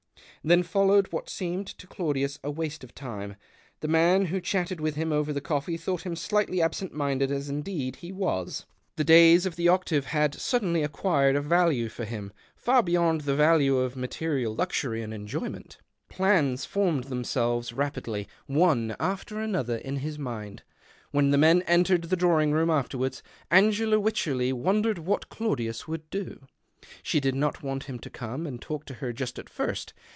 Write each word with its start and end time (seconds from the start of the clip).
Then 0.43 0.63
followed 0.63 1.09
what 1.11 1.29
seemed 1.29 1.67
to 1.67 1.85
Claudius 1.85 2.39
a 2.43 2.49
waste 2.49 2.83
of 2.83 2.95
time. 2.95 3.35
The 3.81 3.87
man 3.87 4.25
who 4.25 4.41
chatted 4.41 4.79
with 4.81 4.95
him 4.95 5.11
over 5.11 5.31
the 5.31 5.39
coffee 5.39 5.77
thought 5.77 6.01
him 6.01 6.15
slightly 6.15 6.59
absent 6.63 6.93
minded, 6.95 7.29
as 7.29 7.47
indeed 7.47 7.97
he 7.97 8.11
was. 8.11 8.65
The 8.95 9.03
days 9.03 9.45
of 9.45 9.55
TEE 9.55 9.67
OCTAVE 9.69 9.99
OF 9.99 10.05
CLxVUDlUS. 10.09 10.13
171 10.13 10.23
he 10.23 10.31
octave 10.31 10.39
had 10.41 10.41
suddenly 10.41 10.81
acqmred 10.81 11.37
a 11.37 11.47
value 11.47 11.89
lor 11.95 12.05
lim 12.09 12.33
far 12.55 12.81
beyond 12.81 13.21
the 13.21 13.35
value 13.35 13.77
of 13.77 13.95
material 13.95 14.55
luxury 14.55 15.01
.nd 15.05 15.13
enjoyment. 15.13 15.77
Plans 16.09 16.65
formed 16.65 17.03
themselves 17.03 17.71
apidly, 17.71 18.25
one 18.47 18.95
after 18.99 19.39
another, 19.39 19.75
in 19.77 19.97
his 19.97 20.17
mind. 20.17 20.63
When 21.11 21.29
the 21.29 21.37
men 21.37 21.61
entered 21.67 22.05
the 22.05 22.15
drawing 22.15 22.51
room 22.51 22.71
afterwards, 22.71 23.21
Angela 23.51 23.99
Wycherley 23.99 24.51
wondered 24.53 24.97
what 24.97 25.29
Claudius 25.29 25.87
would 25.87 26.09
do. 26.09 26.47
She 27.03 27.19
did 27.19 27.35
not 27.35 27.61
want 27.61 27.83
him 27.83 27.99
to 27.99 28.25
!ome 28.25 28.47
and 28.47 28.59
talk 28.59 28.85
to 28.85 28.95
her 28.95 29.13
just 29.13 29.37
at 29.37 29.47
first. 29.47 29.93